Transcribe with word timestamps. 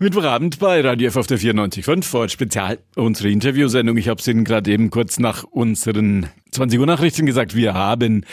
Mittwochabend 0.00 0.60
bei 0.60 0.80
Radio 0.80 1.08
F 1.08 1.16
auf 1.16 1.26
der 1.26 1.40
94.5 1.40 2.04
vor 2.04 2.28
Spezial 2.28 2.78
unsere 2.94 3.30
Interviewsendung. 3.30 3.96
Ich 3.96 4.06
habe 4.06 4.20
es 4.20 4.28
Ihnen 4.28 4.44
gerade 4.44 4.70
eben 4.70 4.90
kurz 4.90 5.18
nach 5.18 5.42
unseren 5.42 6.28
20 6.52 6.78
Uhr 6.78 6.86
Nachrichten 6.86 7.26
gesagt. 7.26 7.56
Wir 7.56 7.74
haben 7.74 8.24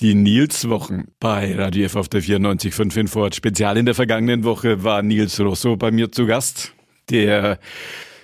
die 0.00 0.14
Nils-Wochen 0.14 1.08
bei 1.20 1.54
Radio 1.54 1.84
F 1.84 1.96
auf 1.96 2.08
der 2.08 2.22
94.5 2.22 2.98
in 2.98 3.08
Fort 3.08 3.34
Spezial. 3.34 3.76
In 3.76 3.84
der 3.84 3.94
vergangenen 3.94 4.42
Woche 4.42 4.84
war 4.84 5.02
Nils 5.02 5.38
Rosso 5.38 5.76
bei 5.76 5.90
mir 5.90 6.10
zu 6.10 6.24
Gast, 6.24 6.72
der 7.10 7.58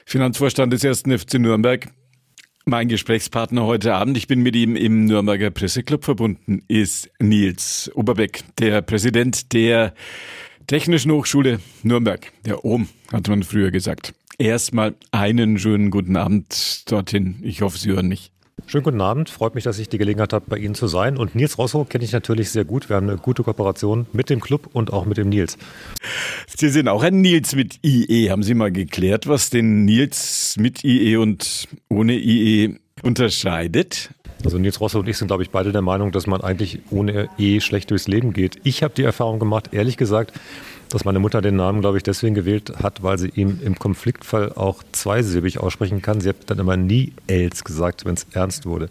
Finanzvorstand 0.07 0.73
des 0.73 0.83
ersten 0.83 1.19
FC 1.19 1.35
Nürnberg. 1.35 1.89
Mein 2.65 2.89
Gesprächspartner 2.89 3.67
heute 3.67 3.95
Abend, 3.95 4.17
ich 4.17 4.29
bin 4.29 4.41
mit 4.41 4.57
ihm 4.57 4.77
im 4.77 5.05
Nürnberger 5.05 5.51
Presseclub 5.51 6.07
verbunden, 6.07 6.63
ist 6.69 7.11
Nils 7.19 7.91
Oberbeck, 7.95 8.45
der 8.59 8.81
Präsident 8.81 9.53
der 9.53 9.93
Technischen 10.69 11.11
Hochschule 11.13 11.61
Nürnberg, 11.83 12.31
der 12.45 12.63
OM, 12.63 12.89
hat 13.11 13.27
man 13.27 13.43
früher 13.43 13.71
gesagt. 13.71 14.13
Erstmal 14.37 14.97
einen 15.13 15.59
schönen 15.59 15.91
guten 15.91 16.15
Abend 16.15 16.83
dorthin. 16.93 17.37
Ich 17.41 17.63
hoffe, 17.63 17.79
Sie 17.79 17.89
hören 17.89 18.07
mich. 18.07 18.33
Schönen 18.67 18.85
guten 18.85 19.01
Abend. 19.01 19.31
Freut 19.31 19.55
mich, 19.55 19.65
dass 19.65 19.79
ich 19.79 19.89
die 19.89 19.97
Gelegenheit 19.97 20.35
habe, 20.35 20.45
bei 20.47 20.59
Ihnen 20.59 20.75
zu 20.75 20.87
sein. 20.87 21.17
Und 21.17 21.35
Nils 21.35 21.57
Rosso 21.57 21.87
kenne 21.87 22.05
ich 22.05 22.13
natürlich 22.13 22.51
sehr 22.51 22.67
gut. 22.67 22.91
Wir 22.91 22.97
haben 22.97 23.09
eine 23.09 23.17
gute 23.17 23.43
Kooperation 23.45 24.09
mit 24.13 24.29
dem 24.29 24.41
Club 24.41 24.69
und 24.71 24.93
auch 24.93 25.07
mit 25.07 25.17
dem 25.17 25.31
Nils. 25.31 25.57
Sie 26.55 26.69
sind 26.69 26.87
auch 26.89 27.03
ein 27.03 27.23
Nils 27.23 27.55
mit 27.55 27.83
IE. 27.83 28.29
Haben 28.29 28.43
Sie 28.43 28.53
mal 28.53 28.71
geklärt, 28.71 29.27
was 29.27 29.49
den 29.49 29.87
Nils 29.87 30.57
mit 30.59 30.85
IE 30.85 31.17
und 31.17 31.67
ohne 31.89 32.13
IE 32.13 32.77
unterscheidet? 33.03 34.11
Also 34.45 34.59
Nils 34.59 34.81
Rosse 34.81 34.99
und 34.99 35.09
ich 35.09 35.19
sind, 35.19 35.29
glaube 35.29 35.43
ich, 35.43 35.51
beide 35.51 35.73
der 35.73 35.83
Meinung, 35.83 36.13
dass 36.13 36.27
man 36.27 36.41
eigentlich 36.41 36.81
ohne 36.91 37.29
E 37.39 37.61
schlecht 37.61 37.91
durchs 37.91 38.09
Leben 38.09 38.33
geht. 38.33 38.59
Ich 38.65 38.83
habe 38.83 38.95
die 38.95 39.03
Erfahrung 39.03 39.39
gemacht, 39.39 39.71
ehrlich 39.73 39.97
gesagt, 39.97 40.33
dass 40.91 41.05
meine 41.05 41.19
Mutter 41.19 41.43
den 41.43 41.57
Namen, 41.57 41.81
glaube 41.81 41.99
ich, 41.99 42.03
deswegen 42.03 42.35
gewählt 42.35 42.73
hat, 42.83 43.03
weil 43.03 43.19
sie 43.19 43.29
ihn 43.29 43.61
im 43.63 43.79
Konfliktfall 43.79 44.53
auch 44.53 44.83
zweisilbig 44.93 45.61
aussprechen 45.61 46.03
kann. 46.03 46.21
Sie 46.21 46.29
hat 46.29 46.37
dann 46.47 46.59
immer 46.59 46.77
nie 46.77 47.13
Els 47.27 47.65
gesagt, 47.65 48.05
wenn 48.05 48.15
es 48.15 48.27
ernst 48.33 48.67
wurde. 48.67 48.89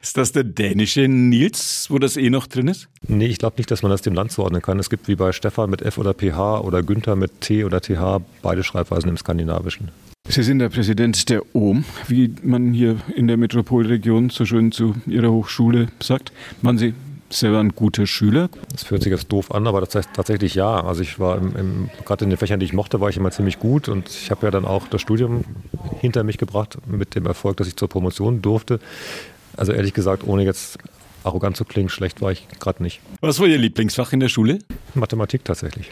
Ist 0.00 0.16
das 0.16 0.32
der 0.32 0.44
dänische 0.44 1.08
Nils, 1.08 1.86
wo 1.88 1.98
das 1.98 2.16
E 2.16 2.30
noch 2.30 2.46
drin 2.46 2.68
ist? 2.68 2.88
Nee, 3.06 3.26
ich 3.26 3.38
glaube 3.38 3.56
nicht, 3.58 3.70
dass 3.70 3.82
man 3.82 3.90
das 3.90 4.02
dem 4.02 4.14
Land 4.14 4.32
zuordnen 4.32 4.62
kann. 4.62 4.78
Es 4.78 4.90
gibt 4.90 5.08
wie 5.08 5.16
bei 5.16 5.32
Stefan 5.32 5.70
mit 5.70 5.82
F 5.82 5.98
oder 5.98 6.14
PH 6.14 6.60
oder 6.60 6.82
Günther 6.82 7.16
mit 7.16 7.40
T 7.40 7.64
oder 7.64 7.80
TH 7.80 8.20
beide 8.42 8.62
Schreibweisen 8.62 9.08
im 9.08 9.16
Skandinavischen. 9.16 9.90
Sie 10.30 10.42
sind 10.42 10.58
der 10.58 10.68
Präsident 10.68 11.30
der 11.30 11.42
OM, 11.54 11.86
wie 12.06 12.30
man 12.42 12.74
hier 12.74 12.96
in 13.16 13.28
der 13.28 13.38
Metropolregion 13.38 14.28
so 14.28 14.44
schön 14.44 14.72
zu 14.72 14.94
Ihrer 15.06 15.32
Hochschule 15.32 15.88
sagt. 16.00 16.32
Waren 16.60 16.76
Sie 16.76 16.92
selber 17.30 17.60
ein 17.60 17.70
guter 17.70 18.06
Schüler? 18.06 18.50
Das 18.70 18.90
hört 18.90 19.02
sich 19.02 19.10
jetzt 19.10 19.32
doof 19.32 19.54
an, 19.54 19.66
aber 19.66 19.80
das 19.80 19.94
heißt 19.94 20.10
tatsächlich 20.12 20.54
ja. 20.54 20.84
Also 20.84 21.00
ich 21.00 21.18
war 21.18 21.38
im, 21.38 21.56
im, 21.56 21.90
gerade 22.04 22.24
in 22.24 22.30
den 22.30 22.36
Fächern, 22.36 22.60
die 22.60 22.66
ich 22.66 22.74
mochte, 22.74 23.00
war 23.00 23.08
ich 23.08 23.16
immer 23.16 23.30
ziemlich 23.30 23.58
gut 23.58 23.88
und 23.88 24.08
ich 24.10 24.30
habe 24.30 24.46
ja 24.46 24.50
dann 24.50 24.66
auch 24.66 24.86
das 24.88 25.00
Studium 25.00 25.46
hinter 26.00 26.24
mich 26.24 26.36
gebracht 26.36 26.76
mit 26.86 27.14
dem 27.14 27.24
Erfolg, 27.24 27.56
dass 27.56 27.66
ich 27.66 27.76
zur 27.76 27.88
Promotion 27.88 28.42
durfte. 28.42 28.80
Also 29.56 29.72
ehrlich 29.72 29.94
gesagt, 29.94 30.24
ohne 30.26 30.44
jetzt 30.44 30.78
arrogant 31.24 31.56
zu 31.56 31.64
klingen, 31.64 31.88
schlecht 31.88 32.20
war 32.20 32.32
ich 32.32 32.46
gerade 32.60 32.82
nicht. 32.82 33.00
Was 33.22 33.40
war 33.40 33.46
Ihr 33.46 33.58
Lieblingsfach 33.58 34.12
in 34.12 34.20
der 34.20 34.28
Schule? 34.28 34.58
Mathematik 34.94 35.44
tatsächlich. 35.44 35.90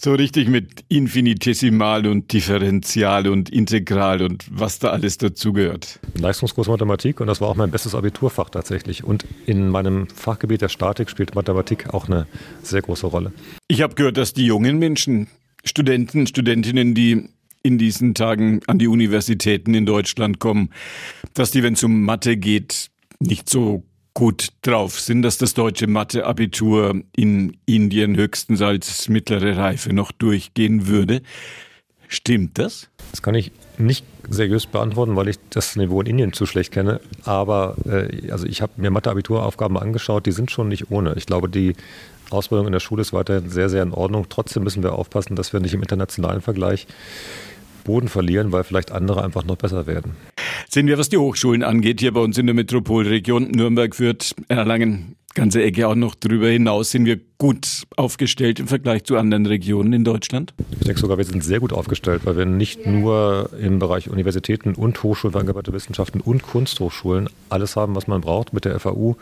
So 0.00 0.14
richtig 0.14 0.48
mit 0.48 0.84
Infinitesimal 0.88 2.06
und 2.06 2.32
Differential 2.32 3.26
und 3.26 3.50
Integral 3.50 4.22
und 4.22 4.46
was 4.48 4.78
da 4.78 4.90
alles 4.90 5.18
dazugehört. 5.18 5.98
Leistungskurs 6.14 6.68
Mathematik 6.68 7.20
und 7.20 7.26
das 7.26 7.40
war 7.40 7.48
auch 7.48 7.56
mein 7.56 7.72
bestes 7.72 7.96
Abiturfach 7.96 8.48
tatsächlich. 8.48 9.02
Und 9.02 9.26
in 9.46 9.68
meinem 9.68 10.06
Fachgebiet 10.06 10.62
der 10.62 10.68
Statik 10.68 11.10
spielt 11.10 11.34
Mathematik 11.34 11.92
auch 11.92 12.06
eine 12.06 12.28
sehr 12.62 12.80
große 12.80 13.08
Rolle. 13.08 13.32
Ich 13.66 13.82
habe 13.82 13.96
gehört, 13.96 14.18
dass 14.18 14.32
die 14.32 14.46
jungen 14.46 14.78
Menschen, 14.78 15.26
Studenten, 15.64 16.28
Studentinnen, 16.28 16.94
die 16.94 17.30
in 17.64 17.76
diesen 17.76 18.14
Tagen 18.14 18.60
an 18.68 18.78
die 18.78 18.86
Universitäten 18.86 19.74
in 19.74 19.84
Deutschland 19.84 20.38
kommen, 20.38 20.70
dass 21.34 21.50
die, 21.50 21.64
wenn 21.64 21.74
es 21.74 21.82
um 21.82 22.02
Mathe 22.02 22.36
geht, 22.36 22.90
nicht 23.18 23.50
so 23.50 23.82
gut 24.18 24.48
drauf 24.62 24.98
sind, 24.98 25.22
dass 25.22 25.38
das 25.38 25.54
deutsche 25.54 25.86
Mathe-Abitur 25.86 27.02
in 27.14 27.56
Indien 27.66 28.16
höchstens 28.16 28.60
als 28.60 29.08
mittlere 29.08 29.56
Reife 29.56 29.92
noch 29.92 30.10
durchgehen 30.10 30.88
würde. 30.88 31.22
Stimmt 32.08 32.58
das? 32.58 32.88
Das 33.12 33.22
kann 33.22 33.36
ich 33.36 33.52
nicht 33.78 34.04
seriös 34.28 34.66
beantworten, 34.66 35.14
weil 35.14 35.28
ich 35.28 35.38
das 35.50 35.76
Niveau 35.76 36.00
in 36.00 36.08
Indien 36.08 36.32
zu 36.32 36.46
schlecht 36.46 36.72
kenne. 36.72 37.00
Aber 37.26 37.76
äh, 37.86 38.32
also 38.32 38.44
ich 38.44 38.60
habe 38.60 38.72
mir 38.76 38.90
Mathe-Abituraufgaben 38.90 39.78
angeschaut, 39.78 40.26
die 40.26 40.32
sind 40.32 40.50
schon 40.50 40.66
nicht 40.66 40.90
ohne. 40.90 41.14
Ich 41.14 41.26
glaube, 41.26 41.48
die 41.48 41.74
Ausbildung 42.30 42.66
in 42.66 42.72
der 42.72 42.80
Schule 42.80 43.02
ist 43.02 43.12
weiterhin 43.12 43.48
sehr, 43.48 43.68
sehr 43.68 43.84
in 43.84 43.92
Ordnung. 43.92 44.26
Trotzdem 44.28 44.64
müssen 44.64 44.82
wir 44.82 44.94
aufpassen, 44.94 45.36
dass 45.36 45.52
wir 45.52 45.60
nicht 45.60 45.74
im 45.74 45.82
internationalen 45.82 46.40
Vergleich 46.40 46.88
Boden 47.84 48.08
verlieren, 48.08 48.50
weil 48.50 48.64
vielleicht 48.64 48.90
andere 48.90 49.22
einfach 49.22 49.44
noch 49.44 49.56
besser 49.56 49.86
werden. 49.86 50.16
Sehen 50.70 50.86
wir, 50.86 50.98
was 50.98 51.08
die 51.08 51.16
Hochschulen 51.16 51.62
angeht, 51.62 52.00
hier 52.00 52.12
bei 52.12 52.20
uns 52.20 52.36
in 52.36 52.44
der 52.44 52.54
Metropolregion. 52.54 53.50
Nürnberg 53.52 53.96
führt 53.96 54.34
Erlangen 54.48 55.16
ganze 55.38 55.62
Ecke 55.62 55.86
auch 55.86 55.94
noch 55.94 56.14
darüber 56.16 56.48
hinaus. 56.48 56.90
Sind 56.90 57.06
wir 57.06 57.20
gut 57.38 57.84
aufgestellt 57.96 58.58
im 58.58 58.66
Vergleich 58.66 59.04
zu 59.04 59.16
anderen 59.16 59.46
Regionen 59.46 59.92
in 59.92 60.04
Deutschland? 60.04 60.52
Ich 60.72 60.86
denke 60.86 61.00
sogar, 61.00 61.16
wir 61.16 61.24
sind 61.24 61.44
sehr 61.44 61.60
gut 61.60 61.72
aufgestellt, 61.72 62.22
weil 62.24 62.36
wir 62.36 62.44
nicht 62.44 62.86
nur 62.86 63.50
im 63.60 63.78
Bereich 63.78 64.10
Universitäten 64.10 64.74
und 64.74 65.00
Hochschulen 65.02 65.32
für 65.32 65.38
angewandte 65.38 65.72
Wissenschaften 65.72 66.20
und 66.20 66.42
Kunsthochschulen 66.42 67.30
alles 67.48 67.76
haben, 67.76 67.94
was 67.94 68.08
man 68.08 68.20
braucht 68.20 68.52
mit 68.52 68.64
der 68.64 68.78
FAU, 68.80 69.16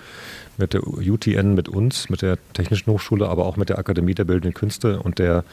mit 0.57 0.73
der 0.73 0.87
UTN, 0.87 1.55
mit 1.55 1.69
uns, 1.69 2.09
mit 2.09 2.23
der 2.23 2.39
Technischen 2.55 2.91
Hochschule, 2.91 3.29
aber 3.29 3.45
auch 3.45 3.59
mit 3.59 3.69
der 3.69 3.79
Akademie 3.79 4.15
der 4.15 4.25
Bildenden 4.25 4.55
Künste 4.55 5.01
und 5.01 5.19
der 5.19 5.45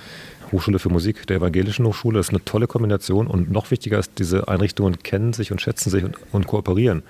Hochschule 0.54 0.80
für 0.80 0.90
Musik 0.90 1.28
der 1.28 1.38
Evangelischen 1.38 1.86
Hochschule. 1.86 2.20
Das 2.20 2.28
ist 2.28 2.34
eine 2.34 2.46
tolle 2.46 2.68
Kombination 2.68 3.28
und 3.28 3.52
noch 3.52 3.70
wichtiger 3.70 4.00
ist, 4.00 4.12
diese 4.18 4.48
Einrichtungen 4.48 5.04
kennen 5.04 5.34
sich 5.34 5.52
und 5.52 5.62
schätzen 5.62 5.90
sich 5.90 6.06
und, 6.06 6.16
und 6.32 6.48
kooperieren. 6.48 7.04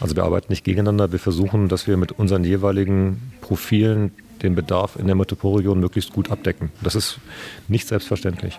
Also 0.00 0.14
wir 0.14 0.24
arbeiten 0.24 0.52
nicht 0.52 0.64
gegeneinander, 0.64 1.12
wir 1.12 1.18
versuchen, 1.18 1.68
dass 1.68 1.86
wir 1.86 1.96
mit 1.96 2.12
unseren 2.12 2.44
jeweiligen 2.44 3.32
Profilen 3.40 4.12
den 4.42 4.54
Bedarf 4.54 4.96
in 4.96 5.06
der 5.06 5.16
Metropolregion 5.16 5.80
möglichst 5.80 6.12
gut 6.12 6.30
abdecken. 6.30 6.70
Das 6.82 6.94
ist 6.94 7.18
nicht 7.68 7.88
selbstverständlich. 7.88 8.58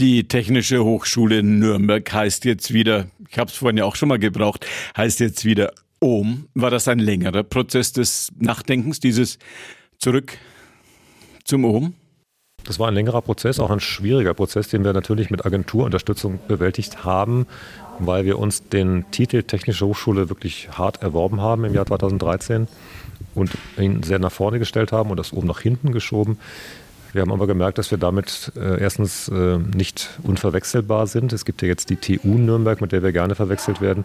Die 0.00 0.26
Technische 0.26 0.82
Hochschule 0.82 1.42
Nürnberg 1.42 2.10
heißt 2.10 2.44
jetzt 2.46 2.72
wieder, 2.72 3.08
ich 3.28 3.38
habe 3.38 3.50
es 3.50 3.56
vorhin 3.56 3.76
ja 3.76 3.84
auch 3.84 3.96
schon 3.96 4.08
mal 4.08 4.18
gebraucht, 4.18 4.66
heißt 4.96 5.20
jetzt 5.20 5.44
wieder 5.44 5.72
OM. 6.00 6.48
War 6.54 6.70
das 6.70 6.88
ein 6.88 6.98
längerer 6.98 7.42
Prozess 7.42 7.92
des 7.92 8.32
Nachdenkens, 8.38 9.00
dieses 9.00 9.38
Zurück 9.98 10.38
zum 11.44 11.64
OM? 11.64 11.94
Das 12.64 12.78
war 12.78 12.88
ein 12.88 12.94
längerer 12.94 13.22
Prozess, 13.22 13.58
auch 13.58 13.70
ein 13.70 13.80
schwieriger 13.80 14.34
Prozess, 14.34 14.68
den 14.68 14.84
wir 14.84 14.92
natürlich 14.92 15.30
mit 15.30 15.44
Agenturunterstützung 15.44 16.38
bewältigt 16.46 17.04
haben, 17.04 17.46
weil 17.98 18.24
wir 18.24 18.38
uns 18.38 18.68
den 18.68 19.04
Titel 19.10 19.42
Technische 19.42 19.86
Hochschule 19.86 20.28
wirklich 20.28 20.68
hart 20.72 21.02
erworben 21.02 21.40
haben 21.40 21.64
im 21.64 21.74
Jahr 21.74 21.86
2013 21.86 22.68
und 23.34 23.50
ihn 23.78 24.02
sehr 24.02 24.18
nach 24.18 24.32
vorne 24.32 24.58
gestellt 24.58 24.92
haben 24.92 25.10
und 25.10 25.18
das 25.18 25.32
oben 25.32 25.48
nach 25.48 25.60
hinten 25.60 25.92
geschoben. 25.92 26.38
Wir 27.12 27.22
haben 27.22 27.32
aber 27.32 27.46
gemerkt, 27.46 27.78
dass 27.78 27.90
wir 27.90 27.98
damit 27.98 28.52
äh, 28.56 28.80
erstens 28.80 29.28
äh, 29.28 29.58
nicht 29.58 30.10
unverwechselbar 30.22 31.06
sind. 31.08 31.32
Es 31.32 31.44
gibt 31.44 31.60
ja 31.62 31.68
jetzt 31.68 31.90
die 31.90 31.96
TU 31.96 32.38
Nürnberg, 32.38 32.80
mit 32.80 32.92
der 32.92 33.02
wir 33.02 33.10
gerne 33.10 33.34
verwechselt 33.34 33.80
werden. 33.80 34.04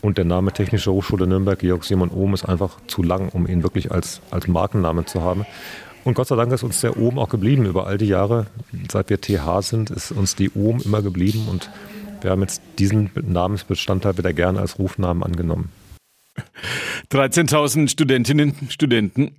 Und 0.00 0.16
der 0.16 0.24
Name 0.24 0.52
Technische 0.52 0.90
Hochschule 0.90 1.26
Nürnberg, 1.26 1.58
Georg 1.58 1.84
Simon 1.84 2.10
Ohm, 2.10 2.32
ist 2.32 2.46
einfach 2.46 2.78
zu 2.86 3.02
lang, 3.02 3.28
um 3.28 3.46
ihn 3.46 3.62
wirklich 3.62 3.92
als, 3.92 4.22
als 4.30 4.48
Markennamen 4.48 5.06
zu 5.06 5.20
haben. 5.20 5.44
Und 6.04 6.14
Gott 6.14 6.28
sei 6.28 6.36
Dank 6.36 6.50
ist 6.52 6.62
uns 6.62 6.80
der 6.80 6.96
Ohm 6.96 7.18
auch 7.18 7.28
geblieben 7.28 7.66
über 7.66 7.86
all 7.86 7.98
die 7.98 8.06
Jahre. 8.06 8.46
Seit 8.90 9.10
wir 9.10 9.20
TH 9.20 9.62
sind, 9.62 9.90
ist 9.90 10.12
uns 10.12 10.34
die 10.34 10.50
Ohm 10.54 10.80
immer 10.84 11.02
geblieben 11.02 11.46
und 11.50 11.70
wir 12.22 12.30
haben 12.30 12.40
jetzt 12.40 12.62
diesen 12.78 13.10
Namensbestandteil 13.14 14.16
wieder 14.18 14.32
gerne 14.32 14.60
als 14.60 14.78
Rufnamen 14.78 15.22
angenommen. 15.22 15.70
13.000 17.10 17.88
Studentinnen, 17.88 18.54
Studenten. 18.68 19.32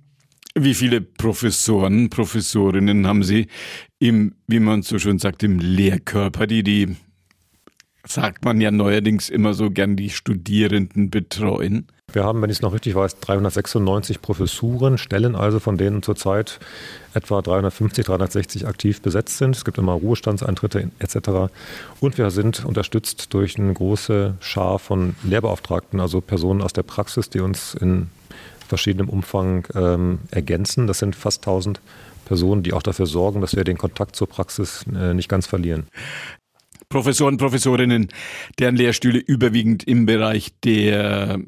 Wie 0.54 0.74
viele 0.74 1.00
Professoren, 1.00 2.10
Professorinnen 2.10 3.06
haben 3.06 3.22
Sie 3.22 3.46
im, 3.98 4.34
wie 4.46 4.60
man 4.60 4.82
so 4.82 4.98
schön 4.98 5.18
sagt, 5.18 5.42
im 5.42 5.58
Lehrkörper, 5.58 6.46
die 6.46 6.62
die, 6.62 6.96
sagt 8.06 8.44
man 8.44 8.60
ja 8.60 8.70
neuerdings 8.70 9.28
immer 9.28 9.54
so 9.54 9.70
gern, 9.70 9.96
die 9.96 10.10
Studierenden 10.10 11.10
betreuen? 11.10 11.86
Wir 12.12 12.24
haben, 12.24 12.42
wenn 12.42 12.50
ich 12.50 12.58
es 12.58 12.62
noch 12.62 12.74
richtig 12.74 12.94
weiß, 12.94 13.20
396 13.20 14.20
Professuren, 14.20 14.98
Stellen 14.98 15.34
also, 15.34 15.60
von 15.60 15.78
denen 15.78 16.02
zurzeit 16.02 16.60
etwa 17.14 17.40
350, 17.40 18.04
360 18.04 18.66
aktiv 18.66 19.00
besetzt 19.00 19.38
sind. 19.38 19.56
Es 19.56 19.64
gibt 19.64 19.78
immer 19.78 19.92
Ruhestandseintritte 19.92 20.90
etc. 20.98 21.50
Und 22.00 22.18
wir 22.18 22.30
sind 22.30 22.64
unterstützt 22.64 23.32
durch 23.32 23.58
eine 23.58 23.72
große 23.72 24.34
Schar 24.40 24.78
von 24.78 25.14
Lehrbeauftragten, 25.22 26.00
also 26.00 26.20
Personen 26.20 26.60
aus 26.60 26.74
der 26.74 26.82
Praxis, 26.82 27.30
die 27.30 27.40
uns 27.40 27.74
in 27.74 28.08
verschiedenem 28.68 29.08
Umfang 29.08 29.66
ähm, 29.74 30.18
ergänzen. 30.30 30.86
Das 30.86 30.98
sind 30.98 31.16
fast 31.16 31.42
1000 31.42 31.80
Personen, 32.24 32.62
die 32.62 32.72
auch 32.72 32.82
dafür 32.82 33.06
sorgen, 33.06 33.40
dass 33.40 33.56
wir 33.56 33.64
den 33.64 33.78
Kontakt 33.78 34.16
zur 34.16 34.28
Praxis 34.28 34.84
äh, 34.94 35.14
nicht 35.14 35.28
ganz 35.28 35.46
verlieren. 35.46 35.86
Professoren, 36.92 37.38
Professorinnen, 37.38 38.08
deren 38.58 38.76
Lehrstühle 38.76 39.18
überwiegend 39.18 39.82
im 39.84 40.06
Bereich 40.06 40.52
der 40.62 41.40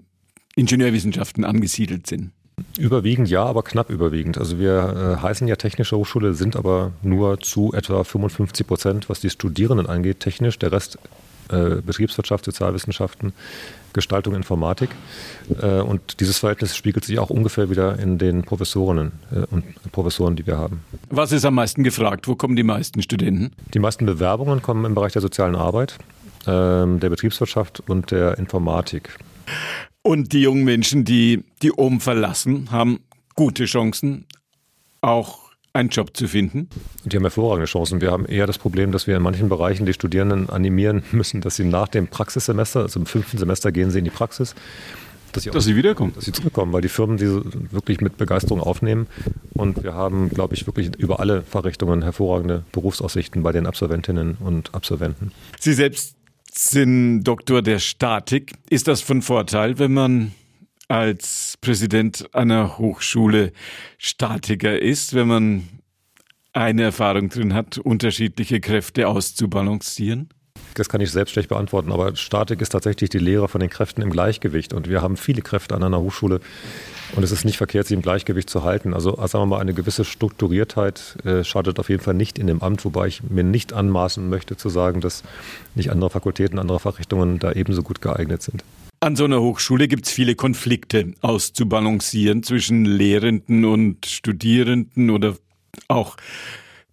Ingenieurwissenschaften 0.56 1.44
angesiedelt 1.44 2.06
sind. 2.06 2.32
Überwiegend 2.78 3.28
ja, 3.28 3.44
aber 3.44 3.62
knapp 3.62 3.90
überwiegend. 3.90 4.38
Also 4.38 4.58
wir 4.58 5.18
äh, 5.18 5.22
heißen 5.22 5.46
ja 5.46 5.56
Technische 5.56 5.96
Hochschule, 5.96 6.34
sind 6.34 6.56
aber 6.56 6.92
nur 7.02 7.40
zu 7.40 7.72
etwa 7.72 8.04
55 8.04 8.66
Prozent, 8.66 9.08
was 9.08 9.20
die 9.20 9.30
Studierenden 9.30 9.86
angeht, 9.86 10.20
technisch. 10.20 10.58
Der 10.58 10.72
Rest 10.72 10.98
äh, 11.50 11.82
Betriebswirtschaft, 11.82 12.44
Sozialwissenschaften, 12.44 13.32
Gestaltung, 13.92 14.34
Informatik. 14.34 14.90
Äh, 15.60 15.80
und 15.80 16.20
dieses 16.20 16.38
Verhältnis 16.38 16.76
spiegelt 16.76 17.04
sich 17.04 17.18
auch 17.18 17.30
ungefähr 17.30 17.70
wieder 17.70 17.98
in 17.98 18.18
den 18.18 18.42
Professorinnen 18.42 19.12
äh, 19.32 19.46
und 19.50 19.64
Professoren, 19.92 20.36
die 20.36 20.46
wir 20.46 20.58
haben. 20.58 20.82
Was 21.10 21.32
ist 21.32 21.44
am 21.44 21.54
meisten 21.54 21.82
gefragt? 21.84 22.28
Wo 22.28 22.34
kommen 22.34 22.56
die 22.56 22.62
meisten 22.62 23.02
Studenten? 23.02 23.52
Die 23.72 23.78
meisten 23.78 24.06
Bewerbungen 24.06 24.62
kommen 24.62 24.84
im 24.84 24.94
Bereich 24.94 25.12
der 25.12 25.22
sozialen 25.22 25.54
Arbeit, 25.56 25.96
ähm, 26.46 27.00
der 27.00 27.10
Betriebswirtschaft 27.10 27.82
und 27.88 28.10
der 28.10 28.38
Informatik. 28.38 29.16
Und 30.02 30.32
die 30.32 30.42
jungen 30.42 30.64
Menschen, 30.64 31.04
die 31.04 31.44
die 31.62 31.72
Ohm 31.72 32.00
verlassen, 32.00 32.70
haben 32.70 33.00
gute 33.34 33.64
Chancen, 33.64 34.26
auch 35.00 35.43
einen 35.74 35.88
Job 35.88 36.16
zu 36.16 36.28
finden? 36.28 36.68
Die 37.04 37.16
haben 37.16 37.24
hervorragende 37.24 37.66
Chancen. 37.66 38.00
Wir 38.00 38.12
haben 38.12 38.24
eher 38.26 38.46
das 38.46 38.58
Problem, 38.58 38.92
dass 38.92 39.06
wir 39.06 39.16
in 39.16 39.22
manchen 39.22 39.48
Bereichen 39.48 39.84
die 39.84 39.92
Studierenden 39.92 40.48
animieren 40.48 41.02
müssen, 41.12 41.40
dass 41.40 41.56
sie 41.56 41.64
nach 41.64 41.88
dem 41.88 42.06
Praxissemester, 42.06 42.80
also 42.80 43.00
im 43.00 43.06
fünften 43.06 43.38
Semester 43.38 43.72
gehen 43.72 43.90
sie 43.90 43.98
in 43.98 44.04
die 44.04 44.10
Praxis, 44.10 44.54
dass 45.32 45.42
sie, 45.42 45.50
dass 45.50 45.64
sie 45.64 45.74
wiederkommen. 45.74 46.12
Dass 46.14 46.26
sie 46.26 46.32
zurückkommen, 46.32 46.72
weil 46.72 46.80
die 46.80 46.88
Firmen 46.88 47.16
diese 47.16 47.42
wirklich 47.72 48.00
mit 48.00 48.16
Begeisterung 48.16 48.60
aufnehmen. 48.60 49.08
Und 49.52 49.82
wir 49.82 49.94
haben, 49.94 50.30
glaube 50.30 50.54
ich, 50.54 50.66
wirklich 50.66 50.94
über 50.96 51.18
alle 51.18 51.42
Fachrichtungen 51.42 52.02
hervorragende 52.02 52.62
Berufsaussichten 52.70 53.42
bei 53.42 53.50
den 53.50 53.66
Absolventinnen 53.66 54.36
und 54.38 54.72
Absolventen. 54.74 55.32
Sie 55.58 55.72
selbst 55.72 56.14
sind 56.52 57.24
Doktor 57.24 57.62
der 57.62 57.80
Statik. 57.80 58.52
Ist 58.70 58.86
das 58.86 59.00
von 59.00 59.22
Vorteil, 59.22 59.80
wenn 59.80 59.92
man 59.92 60.30
als 60.88 61.56
Präsident 61.60 62.34
einer 62.34 62.78
Hochschule 62.78 63.52
Statiker 63.98 64.80
ist, 64.80 65.14
wenn 65.14 65.28
man 65.28 65.68
eine 66.52 66.82
Erfahrung 66.82 67.28
drin 67.28 67.54
hat, 67.54 67.78
unterschiedliche 67.78 68.60
Kräfte 68.60 69.08
auszubalancieren? 69.08 70.28
Das 70.74 70.88
kann 70.88 71.00
ich 71.00 71.10
selbst 71.10 71.32
schlecht 71.32 71.48
beantworten, 71.48 71.92
aber 71.92 72.16
Statik 72.16 72.60
ist 72.60 72.70
tatsächlich 72.70 73.10
die 73.10 73.18
Lehre 73.18 73.48
von 73.48 73.60
den 73.60 73.70
Kräften 73.70 74.02
im 74.02 74.10
Gleichgewicht. 74.10 74.72
Und 74.72 74.88
wir 74.88 75.02
haben 75.02 75.16
viele 75.16 75.40
Kräfte 75.40 75.74
an 75.74 75.84
einer 75.84 76.00
Hochschule. 76.00 76.40
Und 77.14 77.22
es 77.22 77.30
ist 77.30 77.44
nicht 77.44 77.58
verkehrt, 77.58 77.86
sie 77.86 77.94
im 77.94 78.02
Gleichgewicht 78.02 78.50
zu 78.50 78.64
halten. 78.64 78.92
Also 78.92 79.14
sagen 79.26 79.42
wir 79.42 79.46
mal, 79.46 79.60
eine 79.60 79.74
gewisse 79.74 80.04
Strukturiertheit 80.04 81.16
äh, 81.24 81.44
schadet 81.44 81.78
auf 81.78 81.90
jeden 81.90 82.02
Fall 82.02 82.14
nicht 82.14 82.38
in 82.38 82.48
dem 82.48 82.60
Amt, 82.60 82.84
wobei 82.84 83.06
ich 83.06 83.22
mir 83.22 83.44
nicht 83.44 83.72
anmaßen 83.72 84.28
möchte 84.28 84.56
zu 84.56 84.68
sagen, 84.68 85.00
dass 85.00 85.22
nicht 85.76 85.90
andere 85.90 86.10
Fakultäten, 86.10 86.58
andere 86.58 86.80
Fachrichtungen 86.80 87.38
da 87.38 87.52
ebenso 87.52 87.82
gut 87.82 88.00
geeignet 88.00 88.42
sind. 88.42 88.64
An 89.04 89.16
so 89.16 89.24
einer 89.24 89.42
Hochschule 89.42 89.86
gibt 89.86 90.06
es 90.06 90.12
viele 90.12 90.34
Konflikte 90.34 91.12
auszubalancieren 91.20 92.42
zwischen 92.42 92.86
Lehrenden 92.86 93.66
und 93.66 94.06
Studierenden 94.06 95.10
oder 95.10 95.34
auch 95.88 96.16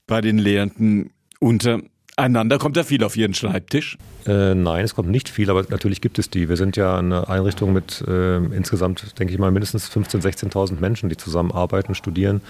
bei 0.08 0.20
den 0.20 0.38
Lehrenden 0.38 1.12
untereinander. 1.40 2.58
Kommt 2.58 2.76
da 2.76 2.84
viel 2.84 3.06
auf 3.06 3.16
Ihren 3.16 3.34
Schreibtisch? 3.34 3.98
Äh, 4.28 4.56
nein, 4.56 4.84
es 4.84 4.94
kommt 4.94 5.10
nicht 5.10 5.30
viel, 5.30 5.50
aber 5.50 5.66
natürlich 5.70 6.02
gibt 6.02 6.20
es 6.20 6.30
die. 6.30 6.50
Wir 6.50 6.58
sind 6.58 6.76
ja 6.76 7.00
eine 7.00 7.30
Einrichtung 7.30 7.72
mit 7.72 8.04
äh, 8.06 8.40
insgesamt, 8.40 9.18
denke 9.18 9.32
ich 9.32 9.40
mal, 9.40 9.52
mindestens 9.52 9.90
15.000, 9.90 10.52
16.000 10.52 10.82
Menschen, 10.82 11.08
die 11.08 11.16
zusammenarbeiten, 11.16 11.96
studieren, 11.96 12.42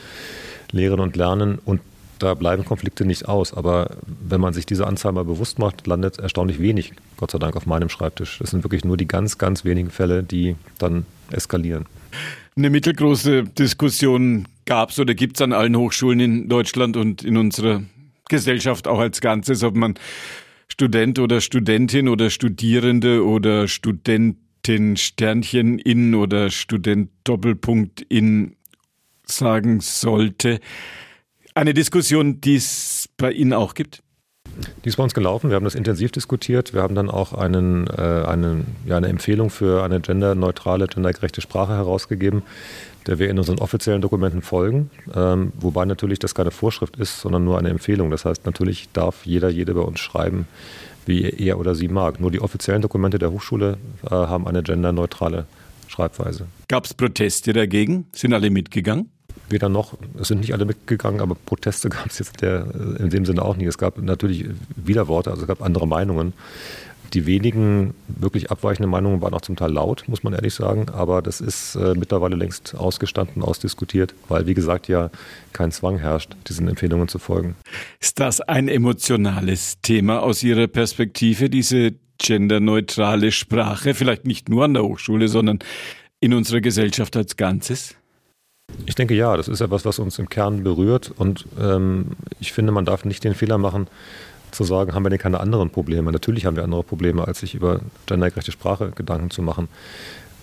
lehren 0.72 1.00
und 1.00 1.16
lernen. 1.16 1.60
Und 1.64 1.82
da 2.22 2.34
bleiben 2.34 2.66
Konflikte 2.66 3.06
nicht 3.06 3.28
aus. 3.28 3.54
Aber 3.54 3.98
wenn 4.06 4.42
man 4.42 4.54
sich 4.54 4.66
diese 4.66 4.88
Anzahl 4.88 5.12
mal 5.12 5.26
bewusst 5.26 5.60
macht, 5.60 5.88
landet 5.88 6.20
erstaunlich 6.20 6.60
wenig, 6.60 6.94
Gott 7.18 7.32
sei 7.32 7.40
Dank, 7.40 7.56
auf 7.56 7.66
meinem 7.66 7.90
Schreibtisch. 7.90 8.40
Das 8.40 8.52
sind 8.52 8.64
wirklich 8.64 8.86
nur 8.86 8.98
die 8.98 9.08
ganz, 9.08 9.38
ganz 9.38 9.66
wenigen 9.66 9.90
Fälle, 9.90 10.24
die 10.24 10.56
dann 10.78 11.06
eskalieren. 11.32 11.86
Eine 12.56 12.70
mittelgroße 12.70 13.44
Diskussion 13.44 14.48
gab 14.66 14.90
es 14.90 15.00
oder 15.00 15.14
gibt 15.14 15.38
es 15.38 15.42
an 15.42 15.54
allen 15.54 15.76
Hochschulen 15.76 16.20
in 16.20 16.50
Deutschland 16.50 16.98
und 16.98 17.24
in 17.24 17.38
unserer 17.38 17.82
Gesellschaft 18.30 18.88
auch 18.88 19.00
als 19.00 19.22
Ganzes, 19.22 19.64
ob 19.64 19.76
man 19.76 19.96
Student 20.68 21.20
oder 21.20 21.42
Studentin 21.42 22.08
oder 22.08 22.30
Studierende 22.30 23.26
oder 23.26 23.68
Studentin 23.68 24.96
Sternchen 24.96 25.80
in 25.80 26.14
oder 26.14 26.50
Student 26.50 27.10
Doppelpunkt 27.24 28.02
in 28.02 28.56
sagen 29.26 29.80
sollte. 29.80 30.60
Eine 31.54 31.74
Diskussion, 31.74 32.40
die 32.40 32.56
es 32.56 33.10
bei 33.18 33.32
Ihnen 33.32 33.54
auch 33.54 33.74
gibt? 33.74 34.02
Die 34.84 34.90
ist 34.90 34.96
bei 34.96 35.04
uns 35.04 35.14
gelaufen. 35.14 35.50
Wir 35.50 35.56
haben 35.56 35.64
das 35.64 35.76
intensiv 35.76 36.12
diskutiert. 36.12 36.74
Wir 36.74 36.82
haben 36.82 36.96
dann 36.96 37.10
auch 37.10 37.34
einen, 37.34 37.88
äh, 37.88 38.02
einen, 38.02 38.76
ja, 38.86 38.98
eine 38.98 39.08
Empfehlung 39.08 39.50
für 39.50 39.84
eine 39.84 40.00
genderneutrale, 40.00 40.88
gendergerechte 40.88 41.42
Sprache 41.42 41.74
herausgegeben, 41.74 42.44
der 43.08 43.20
wir 43.20 43.30
in 43.30 43.38
unseren 43.38 43.60
offiziellen 43.60 44.02
Dokumenten 44.02 44.42
folgen. 44.42 44.92
Ähm, 45.14 45.52
wobei 45.60 45.86
natürlich 45.86 46.20
das 46.20 46.36
keine 46.36 46.52
Vorschrift 46.52 46.98
ist, 46.98 47.20
sondern 47.22 47.44
nur 47.44 47.58
eine 47.58 47.70
Empfehlung. 47.70 48.12
Das 48.12 48.26
heißt, 48.26 48.46
natürlich 48.46 48.90
darf 48.94 49.26
jeder, 49.26 49.50
jede 49.50 49.74
bei 49.74 49.82
uns 49.82 50.00
schreiben, 50.00 50.48
wie 51.06 51.24
er 51.24 51.60
oder 51.60 51.76
sie 51.76 51.88
mag. 51.88 52.20
Nur 52.20 52.32
die 52.32 52.42
offiziellen 52.42 52.82
Dokumente 52.82 53.20
der 53.20 53.32
Hochschule 53.32 53.78
äh, 54.06 54.10
haben 54.10 54.48
eine 54.48 54.64
genderneutrale 54.64 55.46
Schreibweise. 55.88 56.48
Gab 56.68 56.86
es 56.86 56.94
Proteste 56.94 57.54
dagegen? 57.54 58.08
Sind 58.14 58.34
alle 58.34 58.50
mitgegangen? 58.50 59.10
Weder 59.50 59.70
noch, 59.70 59.98
es 60.20 60.28
sind 60.28 60.42
nicht 60.42 60.54
alle 60.54 60.66
mitgegangen, 60.66 61.22
aber 61.22 61.36
Proteste 61.36 61.90
gab 61.90 62.08
es 62.08 62.20
jetzt 62.20 62.42
der, 62.42 62.66
in 63.00 63.10
dem 63.10 63.26
Sinne 63.26 63.44
auch 63.44 63.56
nicht. 63.56 63.68
Es 63.68 63.78
gab 63.78 63.98
natürlich 64.02 64.46
Widerworte, 64.76 65.32
also 65.32 65.44
es 65.44 65.48
gab 65.48 65.62
andere 65.62 65.88
Meinungen. 65.88 66.34
Die 67.14 67.26
wenigen 67.26 67.94
wirklich 68.08 68.52
abweichenden 68.52 68.90
Meinungen 68.90 69.22
waren 69.22 69.34
auch 69.34 69.42
zum 69.42 69.58
Teil 69.58 69.72
laut, 69.72 70.06
muss 70.08 70.24
man 70.24 70.32
ehrlich 70.32 70.54
sagen, 70.54 70.88
aber 70.90 71.22
das 71.22 71.42
ist 71.42 71.76
äh, 71.76 71.94
mittlerweile 71.94 72.38
längst 72.38 72.74
ausgestanden, 72.74 73.44
ausdiskutiert, 73.44 74.14
weil, 74.30 74.48
wie 74.48 74.54
gesagt, 74.54 74.88
ja 74.88 75.10
kein 75.52 75.72
Zwang 75.72 75.98
herrscht, 75.98 76.38
diesen 76.48 76.70
Empfehlungen 76.70 77.10
zu 77.10 77.20
folgen. 77.20 77.56
Ist 78.00 78.22
das 78.22 78.40
ein 78.40 78.70
emotionales 78.70 79.82
Thema 79.82 80.22
aus 80.22 80.42
Ihrer 80.42 80.68
Perspektive, 80.68 81.50
diese 81.50 81.96
genderneutrale 82.18 83.34
Sprache, 83.34 83.94
vielleicht 83.94 84.26
nicht 84.26 84.48
nur 84.48 84.64
an 84.64 84.74
der 84.74 84.84
Hochschule, 84.84 85.28
sondern 85.28 85.60
in 86.22 86.34
unserer 86.34 86.62
Gesellschaft 86.62 87.18
als 87.18 87.36
Ganzes? 87.36 87.96
Ich 88.86 88.96
denke 88.96 89.14
ja, 89.14 89.38
das 89.38 89.48
ist 89.48 89.62
etwas, 89.62 89.86
was 89.86 90.00
uns 90.00 90.20
im 90.20 90.30
Kern 90.30 90.64
berührt 90.64 91.12
und 91.18 91.46
ähm, 91.60 92.08
ich 92.40 92.54
finde, 92.54 92.72
man 92.72 92.86
darf 92.86 93.06
nicht 93.06 93.24
den 93.24 93.36
Fehler 93.36 93.58
machen, 93.58 93.88
zu 94.52 94.64
sagen, 94.64 94.94
haben 94.94 95.04
wir 95.04 95.10
denn 95.10 95.20
keine 95.20 95.40
anderen 95.40 95.70
Probleme? 95.70 96.12
Natürlich 96.12 96.46
haben 96.46 96.56
wir 96.56 96.64
andere 96.64 96.84
Probleme, 96.84 97.28
als 97.28 97.40
sich 97.40 97.56
über 97.56 97.80
gendergerechte 98.06 98.52
Sprache 98.52 98.92
Gedanken 98.92 99.32
zu 99.32 99.42
machen. 99.42 99.70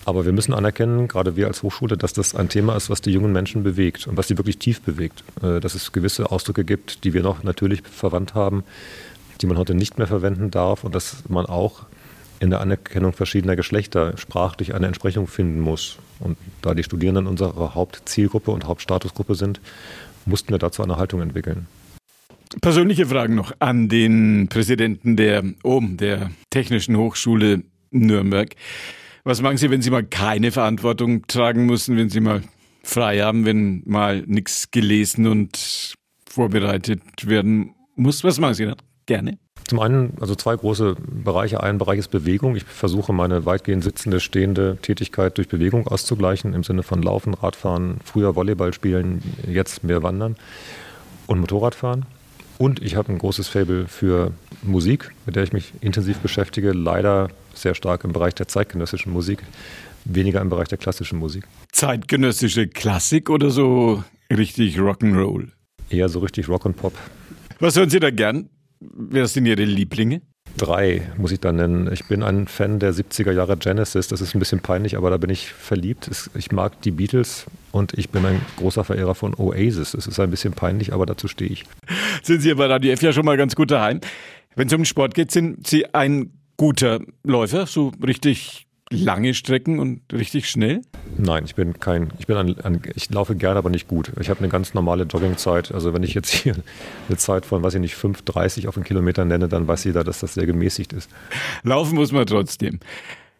Aber 0.05 0.25
wir 0.25 0.31
müssen 0.31 0.53
anerkennen, 0.53 1.07
gerade 1.07 1.35
wir 1.35 1.47
als 1.47 1.61
Hochschule, 1.61 1.95
dass 1.95 2.13
das 2.13 2.33
ein 2.33 2.49
Thema 2.49 2.75
ist, 2.75 2.89
was 2.89 3.01
die 3.01 3.11
jungen 3.11 3.31
Menschen 3.31 3.63
bewegt 3.63 4.07
und 4.07 4.17
was 4.17 4.27
sie 4.27 4.37
wirklich 4.37 4.57
tief 4.57 4.81
bewegt. 4.81 5.23
Äh, 5.43 5.59
dass 5.59 5.75
es 5.75 5.91
gewisse 5.91 6.31
Ausdrücke 6.31 6.63
gibt, 6.63 7.03
die 7.03 7.13
wir 7.13 7.21
noch 7.21 7.43
natürlich 7.43 7.83
verwandt 7.83 8.33
haben, 8.33 8.63
die 9.41 9.45
man 9.45 9.57
heute 9.57 9.75
nicht 9.75 9.97
mehr 9.97 10.07
verwenden 10.07 10.51
darf 10.51 10.83
und 10.83 10.95
dass 10.95 11.23
man 11.29 11.45
auch 11.45 11.85
in 12.39 12.49
der 12.49 12.61
Anerkennung 12.61 13.13
verschiedener 13.13 13.55
Geschlechter 13.55 14.17
sprachlich 14.17 14.73
eine 14.73 14.87
Entsprechung 14.87 15.27
finden 15.27 15.59
muss. 15.59 15.97
Und 16.19 16.37
da 16.61 16.73
die 16.73 16.83
Studierenden 16.83 17.27
unsere 17.27 17.75
Hauptzielgruppe 17.75 18.51
und 18.51 18.65
Hauptstatusgruppe 18.65 19.35
sind, 19.35 19.59
mussten 20.25 20.49
wir 20.49 20.57
dazu 20.57 20.83
eine 20.83 20.97
Haltung 20.97 21.21
entwickeln. 21.21 21.67
Persönliche 22.61 23.05
Fragen 23.05 23.35
noch 23.35 23.51
an 23.59 23.89
den 23.89 24.47
Präsidenten 24.49 25.15
der 25.15 25.43
OM, 25.63 25.97
der 25.97 26.31
Technischen 26.49 26.97
Hochschule 26.97 27.63
Nürnberg. 27.91 28.55
Was 29.23 29.41
machen 29.41 29.57
Sie, 29.57 29.69
wenn 29.69 29.81
Sie 29.81 29.91
mal 29.91 30.03
keine 30.03 30.51
Verantwortung 30.51 31.27
tragen 31.27 31.65
müssen, 31.65 31.97
wenn 31.97 32.09
Sie 32.09 32.21
mal 32.21 32.41
frei 32.83 33.19
haben, 33.19 33.45
wenn 33.45 33.83
mal 33.85 34.23
nichts 34.25 34.71
gelesen 34.71 35.27
und 35.27 35.93
vorbereitet 36.27 37.01
werden 37.25 37.75
muss? 37.95 38.23
Was 38.23 38.39
machen 38.39 38.55
Sie 38.55 38.65
dann? 38.65 38.77
Gerne. 39.05 39.37
Zum 39.69 39.79
einen, 39.81 40.13
also 40.19 40.33
zwei 40.33 40.55
große 40.55 40.95
Bereiche. 40.99 41.61
Ein 41.61 41.77
Bereich 41.77 41.99
ist 41.99 42.07
Bewegung. 42.07 42.55
Ich 42.55 42.63
versuche 42.63 43.13
meine 43.13 43.45
weitgehend 43.45 43.83
sitzende, 43.83 44.19
stehende 44.19 44.79
Tätigkeit 44.81 45.37
durch 45.37 45.47
Bewegung 45.47 45.85
auszugleichen, 45.85 46.55
im 46.55 46.63
Sinne 46.63 46.81
von 46.81 47.03
Laufen, 47.03 47.35
Radfahren, 47.35 47.99
früher 48.03 48.35
Volleyball 48.35 48.73
spielen, 48.73 49.21
jetzt 49.47 49.83
mehr 49.83 50.01
Wandern 50.01 50.37
und 51.27 51.39
Motorradfahren. 51.39 52.07
Und 52.57 52.81
ich 52.81 52.95
habe 52.95 53.11
ein 53.13 53.19
großes 53.19 53.47
Fable 53.47 53.87
für 53.87 54.31
Musik, 54.63 55.11
mit 55.27 55.35
der 55.35 55.43
ich 55.43 55.53
mich 55.53 55.71
intensiv 55.81 56.17
beschäftige. 56.17 56.71
Leider 56.71 57.27
sehr 57.53 57.75
stark 57.75 58.03
im 58.05 58.11
Bereich 58.11 58.33
der 58.33 58.47
zeitgenössischen 58.47 59.13
Musik, 59.13 59.43
weniger 60.03 60.41
im 60.41 60.49
Bereich 60.49 60.69
der 60.69 60.79
klassischen 60.79 61.19
Musik. 61.19 61.43
Zeitgenössische 61.71 62.67
Klassik 62.67 63.29
oder 63.29 63.51
so 63.51 64.03
richtig 64.35 64.79
Rock'n'Roll? 64.79 65.49
Eher 65.91 66.09
so 66.09 66.17
richtig 66.17 66.49
Rock 66.49 66.65
und 66.65 66.75
Pop. 66.75 66.93
Was 67.59 67.75
hören 67.75 67.91
Sie 67.91 67.99
da 67.99 68.09
gern? 68.09 68.49
Wer 68.79 69.27
sind 69.27 69.45
Ihre 69.45 69.65
Lieblinge? 69.65 70.21
Drei 70.57 71.11
muss 71.17 71.31
ich 71.31 71.39
da 71.39 71.51
nennen. 71.51 71.91
Ich 71.91 72.05
bin 72.05 72.23
ein 72.23 72.47
Fan 72.47 72.79
der 72.79 72.93
70er 72.93 73.31
Jahre 73.31 73.57
Genesis. 73.57 74.07
Das 74.07 74.21
ist 74.21 74.35
ein 74.35 74.39
bisschen 74.39 74.61
peinlich, 74.61 74.97
aber 74.97 75.09
da 75.09 75.17
bin 75.17 75.29
ich 75.29 75.47
verliebt. 75.51 76.09
Ich 76.33 76.51
mag 76.51 76.81
die 76.81 76.91
Beatles 76.91 77.45
und 77.71 77.93
ich 77.97 78.09
bin 78.09 78.25
ein 78.25 78.41
großer 78.57 78.83
Verehrer 78.83 79.15
von 79.15 79.35
Oasis. 79.35 79.93
Es 79.93 80.07
ist 80.07 80.19
ein 80.19 80.31
bisschen 80.31 80.53
peinlich, 80.53 80.93
aber 80.93 81.05
dazu 81.05 81.27
stehe 81.27 81.51
ich. 81.51 81.65
Sind 82.23 82.41
Sie 82.41 82.53
bei 82.53 82.65
Radio 82.65 82.91
F 82.91 83.01
ja 83.01 83.13
schon 83.13 83.25
mal 83.25 83.37
ganz 83.37 83.55
gut 83.55 83.71
daheim. 83.71 83.99
Wenn 84.55 84.67
es 84.67 84.73
um 84.73 84.85
Sport 84.85 85.13
geht, 85.13 85.31
sind 85.31 85.67
Sie 85.67 85.93
ein 85.93 86.31
guter 86.57 86.99
Läufer, 87.23 87.65
so 87.65 87.91
richtig 88.05 88.65
lange 88.91 89.33
Strecken 89.33 89.79
und 89.79 90.01
richtig 90.11 90.49
schnell? 90.49 90.81
Nein, 91.17 91.43
ich 91.45 91.55
bin 91.55 91.79
kein, 91.79 92.11
ich 92.19 92.27
bin 92.27 92.37
ein, 92.37 92.59
ein, 92.61 92.81
ich 92.95 93.09
laufe 93.09 93.35
gerne, 93.35 93.59
aber 93.59 93.69
nicht 93.69 93.87
gut. 93.87 94.11
Ich 94.19 94.29
habe 94.29 94.39
eine 94.39 94.49
ganz 94.49 94.73
normale 94.73 95.03
Joggingzeit. 95.03 95.71
Also 95.71 95.93
wenn 95.93 96.03
ich 96.03 96.13
jetzt 96.13 96.31
hier 96.33 96.55
eine 97.07 97.17
Zeit 97.17 97.45
von, 97.45 97.61
weiß 97.61 97.75
ich 97.75 97.81
nicht, 97.81 97.95
5,30 97.95 98.67
auf 98.67 98.77
einen 98.77 98.85
Kilometer 98.85 99.25
nenne, 99.25 99.47
dann 99.47 99.67
weiß 99.67 99.83
jeder, 99.83 100.03
dass 100.03 100.19
das 100.19 100.33
sehr 100.33 100.45
gemäßigt 100.45 100.93
ist. 100.93 101.09
Laufen 101.63 101.95
muss 101.95 102.11
man 102.11 102.25
trotzdem. 102.25 102.79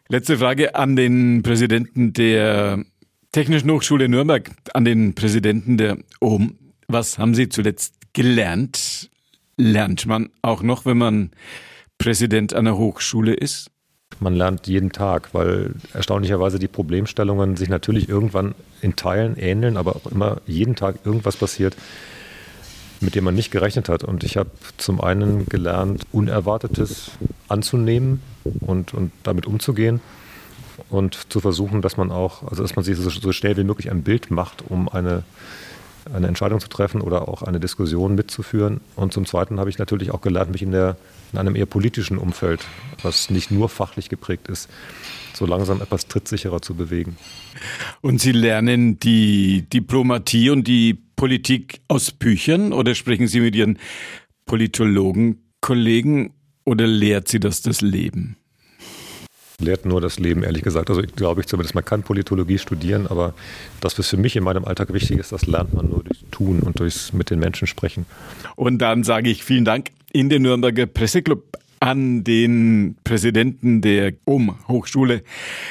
Letzte 0.08 0.38
Frage 0.38 0.76
an 0.76 0.96
den 0.96 1.42
Präsidenten 1.44 2.14
der 2.14 2.84
Technischen 3.32 3.70
Hochschule 3.70 4.10
Nürnberg, 4.10 4.50
an 4.74 4.86
den 4.86 5.14
Präsidenten 5.14 5.78
der 5.78 5.98
OM. 6.20 6.58
Was 6.88 7.20
haben 7.20 7.36
Sie 7.36 7.48
zuletzt 7.48 7.94
gelernt? 8.14 9.12
Lernt 9.58 10.08
man 10.08 10.30
auch 10.42 10.64
noch, 10.64 10.86
wenn 10.86 10.98
man 10.98 11.32
Präsident 12.00 12.54
einer 12.54 12.78
Hochschule 12.78 13.34
ist? 13.34 13.70
Man 14.20 14.36
lernt 14.36 14.68
jeden 14.68 14.92
Tag, 14.92 15.34
weil 15.34 15.76
erstaunlicherweise 15.94 16.60
die 16.60 16.68
Problemstellungen 16.68 17.56
sich 17.56 17.70
natürlich 17.70 18.10
irgendwann 18.10 18.54
in 18.82 18.96
Teilen 18.96 19.38
ähneln, 19.38 19.78
aber 19.78 19.96
auch 19.96 20.12
immer 20.12 20.42
jeden 20.46 20.76
Tag 20.76 20.96
irgendwas 21.06 21.38
passiert, 21.38 21.78
mit 23.00 23.16
dem 23.16 23.24
man 23.24 23.36
nicht 23.36 23.52
gerechnet 23.52 23.88
hat. 23.88 24.04
Und 24.04 24.24
ich 24.26 24.36
habe 24.36 24.50
zum 24.78 25.00
einen 25.00 25.46
gelernt, 25.46 26.06
Unerwartetes 26.12 27.12
anzunehmen 27.48 28.22
und, 28.60 28.94
und 28.94 29.12
damit 29.24 29.46
umzugehen 29.46 30.02
und 30.90 31.32
zu 31.32 31.40
versuchen, 31.40 31.82
dass 31.82 31.96
man 31.96 32.12
auch, 32.12 32.44
also 32.44 32.62
dass 32.62 32.76
man 32.76 32.84
sich 32.84 32.98
so, 32.98 33.10
so 33.10 33.32
schnell 33.32 33.56
wie 33.56 33.64
möglich 33.64 33.90
ein 33.90 34.04
Bild 34.04 34.32
macht, 34.32 34.64
um 34.68 34.90
eine, 34.90 35.24
eine 36.14 36.28
Entscheidung 36.28 36.60
zu 36.60 36.70
treffen 36.70 37.02
oder 37.02 37.28
auch 37.28 37.44
eine 37.44 37.60
Diskussion 37.60 38.16
mitzuführen. 38.16 38.82
Und 38.96 39.14
zum 39.14 39.26
Zweiten 39.26 39.60
habe 39.60 39.70
ich 39.70 39.78
natürlich 39.78 40.12
auch 40.12 40.22
gelernt, 40.22 40.52
mich 40.52 40.62
in, 40.62 40.72
der, 40.72 40.98
in 41.32 41.40
einem 41.40 41.56
eher 41.56 41.66
politischen 41.66 42.18
Umfeld, 42.18 42.66
was 43.02 43.30
nicht 43.30 43.52
nur 43.52 43.70
fachlich 43.70 44.10
geprägt 44.10 44.48
ist, 44.48 44.70
so 45.34 45.46
langsam 45.46 45.82
etwas 45.82 46.08
trittsicherer 46.08 46.62
zu 46.62 46.76
bewegen. 46.76 47.18
Und 48.02 48.22
Sie 48.22 48.32
lernen 48.32 49.00
die 49.00 49.64
Diplomatie 49.70 50.50
und 50.50 50.68
die 50.68 50.98
Politik 51.16 51.82
aus 51.88 52.12
Büchern 52.12 52.74
oder 52.74 52.96
sprechen 52.96 53.28
Sie 53.28 53.42
mit 53.42 53.56
Ihren 53.56 53.78
Politologen-Kollegen 54.46 56.34
oder 56.66 56.88
lehrt 56.88 57.28
Sie 57.28 57.40
das 57.40 57.62
das 57.62 57.82
Leben? 57.82 58.38
Lehrt 59.60 59.86
nur 59.86 60.02
das 60.02 60.20
Leben, 60.20 60.44
ehrlich 60.44 60.64
gesagt. 60.64 60.90
Also 60.90 61.02
glaube 61.02 61.42
ich 61.42 61.48
zumindest, 61.48 61.76
man 61.76 61.86
kann 61.86 62.04
Politologie 62.04 62.58
studieren, 62.58 63.08
aber 63.08 63.34
das, 63.82 63.98
was 64.00 64.08
für 64.08 64.18
mich 64.18 64.36
in 64.36 64.44
meinem 64.44 64.66
Alltag 64.66 64.94
wichtig 64.94 65.18
ist, 65.18 65.32
das 65.32 65.46
lernt 65.48 65.74
man 65.74 65.90
nur 65.90 66.04
durchs 66.04 66.24
Tun 66.32 66.60
und 66.62 66.80
durchs 66.80 67.14
mit 67.14 67.30
den 67.30 67.40
Menschen 67.40 67.68
sprechen. 67.68 68.06
Und 68.56 68.80
dann 68.80 69.04
sage 69.04 69.30
ich 69.30 69.44
vielen 69.44 69.66
Dank 69.66 69.92
in 70.12 70.30
den 70.30 70.44
Nürnberger 70.44 70.86
Presseclub 70.86 71.44
an 71.80 72.24
den 72.24 72.98
Präsidenten 73.04 73.82
der 73.82 74.14
OM 74.26 74.56
Hochschule, 74.68 75.24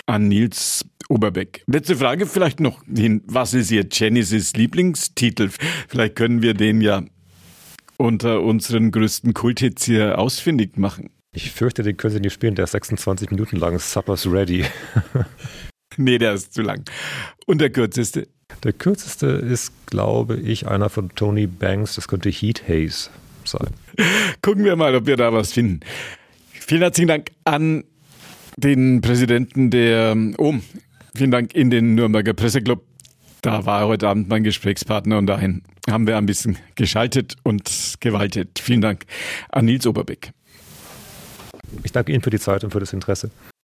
an 0.07 0.28
Nils 0.28 0.85
Oberbeck. 1.09 1.62
Letzte 1.66 1.97
Frage 1.97 2.26
vielleicht 2.26 2.61
noch 2.61 2.83
hin. 2.85 3.23
Was 3.26 3.54
ist 3.54 3.71
Ihr 3.71 3.85
Genesis 3.85 4.54
Lieblingstitel? 4.54 5.50
Vielleicht 5.88 6.16
können 6.16 6.42
wir 6.42 6.54
den 6.54 6.80
ja 6.80 7.02
unter 7.97 8.42
unseren 8.42 8.90
größten 8.90 9.35
Kulthits 9.35 9.85
hier 9.85 10.18
ausfindig 10.18 10.76
machen. 10.76 11.11
Ich 11.35 11.51
fürchte, 11.51 11.83
den 11.83 11.97
können 11.97 12.15
Sie 12.15 12.21
nicht 12.21 12.33
spielen. 12.33 12.55
Der 12.55 12.65
ist 12.65 12.73
26 12.73 13.31
Minuten 13.31 13.57
lang. 13.57 13.79
Supper's 13.79 14.27
ready. 14.27 14.65
nee, 15.97 16.19
der 16.19 16.35
ist 16.35 16.55
zu 16.55 16.63
lang. 16.63 16.85
Und 17.47 17.61
der 17.61 17.71
kürzeste? 17.71 18.29
Der 18.65 18.73
kürzeste 18.73 19.27
ist, 19.27 19.73
glaube 19.87 20.37
ich, 20.37 20.67
einer 20.67 20.89
von 20.89 21.11
Tony 21.15 21.47
Banks. 21.47 21.97
Das 21.97 22.09
könnte 22.09 22.31
Heat 22.31 22.67
Haze 22.67 23.11
sein. 23.45 23.69
Gucken 24.43 24.65
wir 24.65 24.77
mal, 24.77 24.95
ob 24.95 25.07
wir 25.07 25.17
da 25.17 25.33
was 25.33 25.53
finden. 25.53 25.81
Vielen 26.51 26.81
herzlichen 26.81 27.09
Dank 27.09 27.31
an 27.45 27.85
den 28.57 29.01
Präsidenten 29.01 29.71
der 29.71 30.17
OM. 30.39 30.63
Vielen 31.15 31.31
Dank 31.31 31.55
in 31.55 31.71
den 31.71 31.95
Nürnberger 31.95 32.33
Presseclub. 32.33 32.85
Da 33.43 33.65
war 33.67 33.87
heute 33.87 34.09
Abend 34.09 34.29
mein 34.29 34.43
Gesprächspartner 34.43 35.19
und 35.19 35.27
dahin 35.27 35.63
haben 35.89 36.07
wir 36.07 36.17
ein 36.17 36.27
bisschen 36.27 36.59
geschaltet 36.75 37.37
und 37.45 37.97
gewaltet. 38.01 38.59
Vielen 38.59 38.81
Dank 38.81 39.05
an 39.51 39.67
Nils 39.67 39.87
Oberbeck. 39.87 40.33
Ich 41.83 41.93
danke 41.93 42.13
Ihnen 42.13 42.23
für 42.23 42.31
die 42.31 42.39
Zeit 42.39 42.65
und 42.65 42.71
für 42.71 42.81
das 42.81 42.93
Interesse. 42.93 43.31